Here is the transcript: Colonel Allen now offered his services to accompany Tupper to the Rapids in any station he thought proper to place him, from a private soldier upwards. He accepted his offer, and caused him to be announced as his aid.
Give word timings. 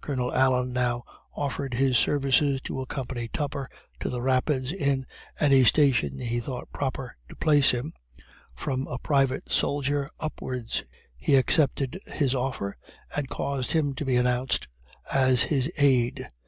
Colonel 0.00 0.32
Allen 0.32 0.72
now 0.72 1.02
offered 1.34 1.74
his 1.74 1.98
services 1.98 2.60
to 2.60 2.80
accompany 2.80 3.26
Tupper 3.26 3.68
to 3.98 4.08
the 4.08 4.22
Rapids 4.22 4.70
in 4.70 5.04
any 5.40 5.64
station 5.64 6.20
he 6.20 6.38
thought 6.38 6.70
proper 6.72 7.16
to 7.28 7.34
place 7.34 7.72
him, 7.72 7.92
from 8.54 8.86
a 8.86 8.98
private 9.00 9.50
soldier 9.50 10.10
upwards. 10.20 10.84
He 11.18 11.34
accepted 11.34 11.98
his 12.06 12.36
offer, 12.36 12.76
and 13.16 13.28
caused 13.28 13.72
him 13.72 13.94
to 13.94 14.04
be 14.04 14.14
announced 14.14 14.68
as 15.10 15.42
his 15.42 15.72
aid. 15.76 16.28